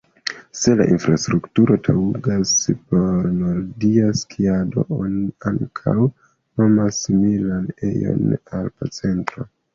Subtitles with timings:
[0.59, 2.53] Se la infrastrukturo taŭgas
[2.93, 9.49] por nordia skiado oni ankaŭ nomas similan ejon "alpa centro".